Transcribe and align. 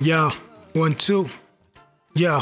Yo, 0.00 0.30
one, 0.72 0.92
two. 0.94 1.30
Yo. 2.16 2.40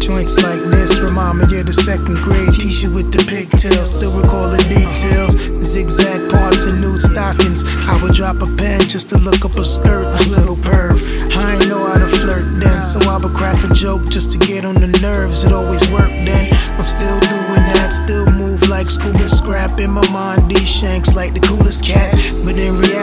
Joints 0.00 0.42
like 0.42 0.60
this 0.68 0.98
remind 0.98 1.38
me 1.38 1.44
of 1.60 1.66
the 1.66 1.72
second 1.72 2.16
grade 2.16 2.52
T-shirt 2.52 2.92
with 2.94 3.12
the 3.12 3.22
pigtails, 3.30 3.94
still 3.94 4.20
recalling 4.20 4.60
details. 4.66 5.38
Zigzag 5.62 6.30
parts 6.30 6.64
and 6.64 6.80
nude 6.80 7.00
stockings. 7.00 7.62
I 7.88 7.96
would 8.02 8.12
drop 8.12 8.42
a 8.42 8.46
pen 8.58 8.80
just 8.80 9.08
to 9.10 9.18
look 9.18 9.44
up 9.44 9.56
a 9.56 9.64
skirt, 9.64 10.04
a 10.04 10.30
little 10.30 10.56
perv. 10.56 10.98
I 11.36 11.54
ain't 11.54 11.68
know 11.68 11.86
how 11.86 11.98
to 11.98 12.08
flirt 12.08 12.44
then, 12.58 12.84
so 12.84 12.98
I 13.08 13.16
would 13.16 13.32
crack 13.32 13.62
a 13.62 13.72
joke 13.72 14.02
just 14.10 14.32
to 14.32 14.38
get 14.38 14.64
on 14.64 14.74
the 14.74 14.88
nerves. 15.00 15.44
It 15.44 15.52
always 15.52 15.88
worked 15.90 16.20
then. 16.26 16.52
I'm 16.74 16.82
still 16.82 17.20
doing 17.20 17.64
that, 17.78 17.92
still 17.92 18.26
move 18.32 18.68
like 18.68 18.88
scuba 18.88 19.28
scrap 19.28 19.78
in 19.78 19.90
my 19.90 20.04
mind. 20.10 20.50
D 20.50 20.56
shanks 20.66 21.14
like 21.14 21.34
the 21.34 21.40
coolest 21.40 21.84
cat, 21.84 22.12
but 22.44 22.58
in 22.58 22.76
reality 22.76 22.93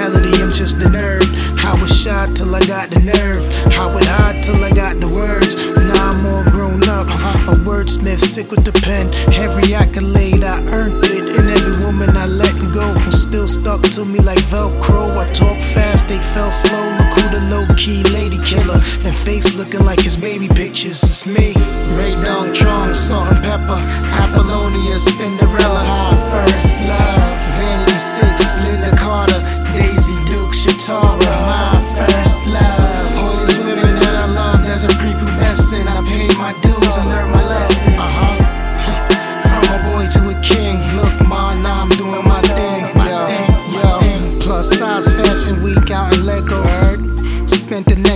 till 2.52 2.64
I 2.64 2.68
got 2.68 2.90
the 2.90 3.00
nerve. 3.00 3.44
How 3.72 3.94
would 3.94 4.04
hide 4.04 4.44
till 4.44 4.62
I 4.64 4.72
got 4.72 5.00
the 5.00 5.08
words. 5.08 5.56
Now 5.76 6.12
I'm 6.12 6.26
all 6.26 6.44
grown 6.52 6.84
up, 6.90 7.08
a 7.48 7.56
wordsmith, 7.64 8.20
sick 8.20 8.52
with 8.52 8.66
the 8.66 8.74
pen. 8.74 9.14
Every 9.34 9.74
accolade 9.74 10.44
I 10.44 10.60
earned 10.68 11.04
it, 11.06 11.40
and 11.40 11.50
every 11.50 11.78
woman 11.86 12.10
I 12.18 12.26
let 12.26 12.54
go 12.74 12.88
who's 13.04 13.22
still 13.22 13.48
stuck 13.48 13.82
to 13.96 14.04
me 14.04 14.20
like 14.20 14.40
Velcro. 14.52 15.18
I 15.18 15.32
talk 15.32 15.58
fast, 15.74 16.08
they 16.10 16.20
fell 16.34 16.52
slow. 16.52 16.84
Look 16.98 17.12
who 17.20 17.40
the 17.40 17.42
low 17.54 17.66
key 17.76 18.04
lady 18.12 18.40
killer, 18.40 18.80
and 19.06 19.16
face 19.16 19.54
looking 19.54 19.86
like 19.86 20.02
his 20.02 20.18
baby 20.18 20.48
pictures. 20.50 21.02
It's 21.04 21.26
me. 21.26 21.54
Rae 21.98 22.16
Dawn 22.24 22.54
Chong, 22.54 22.94
salt 22.94 23.30
and 23.32 23.44
pepper, 23.44 23.80
Apollonia, 24.24 24.96
Spinderella, 24.96 25.84
our 25.88 26.16
first 26.32 26.82
love. 26.82 27.32
Vanity 27.56 27.98
Six, 27.98 28.31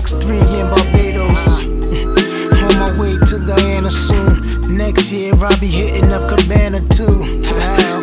X3 0.05 0.37
in 0.61 0.67
Barbados. 0.69 1.63
On 2.61 2.77
my 2.77 2.95
way 2.99 3.17
to 3.25 3.39
Guyana 3.39 3.89
soon. 3.89 4.77
Next 4.77 5.11
year 5.11 5.33
I'll 5.33 5.59
be 5.59 5.65
hitting 5.65 6.11
up 6.13 6.29
Cabana 6.29 6.81
too. 6.89 7.41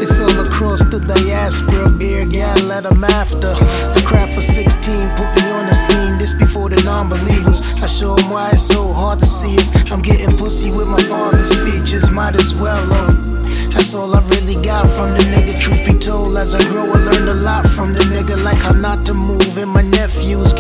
It's 0.02 0.18
all 0.18 0.44
across 0.44 0.82
the 0.82 0.98
diaspora, 0.98 1.88
beer 1.88 2.26
gal 2.28 2.58
that 2.66 2.86
I'm 2.86 3.04
after. 3.04 3.54
The 3.94 4.02
craft 4.04 4.34
for 4.34 4.40
16 4.40 4.74
put 5.14 5.30
me 5.36 5.50
on 5.52 5.66
the 5.66 5.74
scene. 5.74 6.18
This 6.18 6.34
before 6.34 6.68
the 6.70 6.82
non 6.82 7.08
believers. 7.08 7.80
I 7.80 7.86
show 7.86 8.16
them 8.16 8.30
why 8.30 8.50
it's 8.50 8.62
so 8.62 8.92
hard 8.92 9.20
to 9.20 9.26
see 9.26 9.56
us. 9.58 9.70
I'm 9.92 10.02
getting 10.02 10.36
pussy 10.36 10.72
with 10.72 10.88
my 10.88 11.00
father's 11.02 11.54
features, 11.62 12.10
might 12.10 12.34
as 12.34 12.52
well, 12.52 12.82
oh. 12.90 13.32
That's 13.74 13.94
all 13.94 14.14
I 14.14 14.20
really 14.28 14.56
got 14.56 14.86
from 14.90 15.12
the 15.12 15.24
nigga. 15.32 15.60
Truth 15.60 15.86
be 15.86 15.98
told, 15.98 16.36
as 16.36 16.54
I 16.54 16.60
grow, 16.68 16.84
I 16.84 16.98
learned 16.98 17.28
a 17.28 17.34
lot 17.34 17.66
from 17.66 17.94
the 17.94 18.00
nigga, 18.00 18.42
like 18.42 18.58
how 18.58 18.72
not 18.72 19.06
to 19.06 19.14
move. 19.14 19.56
And 19.56 19.70
my 19.70 19.82
nephews, 19.82 20.51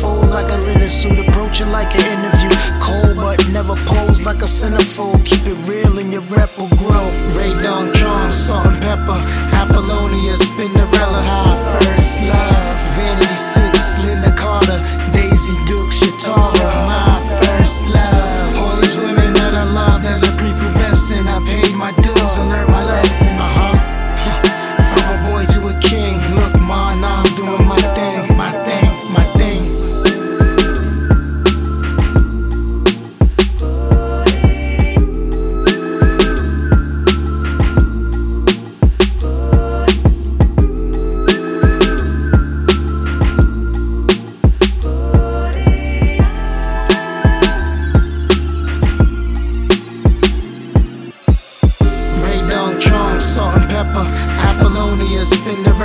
fold 0.00 0.28
like 0.28 0.50
a 0.52 0.56
linen 0.56 0.90
suit, 0.90 1.18
approaching 1.18 1.70
like 1.72 1.88
an 1.96 2.04
interview. 2.16 2.52
Cold, 2.80 3.16
but 3.16 3.40
never 3.48 3.74
pose 3.86 4.22
like 4.22 4.42
a 4.42 4.50
centerfold. 4.50 5.24
Keep 5.24 5.46
it 5.46 5.58
real 5.68 5.98
and 5.98 6.12
your 6.12 6.22
rep 6.28 6.50
will 6.58 6.68
grow. 6.76 7.06
Rae 7.36 7.54
Dawn 7.62 7.92
Chong, 7.94 8.30
salt 8.30 8.66
and 8.66 8.80
pepper, 8.82 9.18
Apollonia, 9.52 10.34
Spinderella, 10.36 10.67
Apollonia, 55.18 55.24
Spinderella, 55.24 55.77